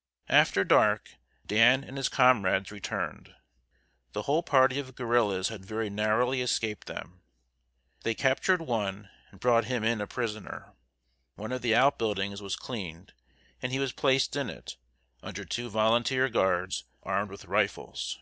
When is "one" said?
8.62-9.10, 11.34-11.50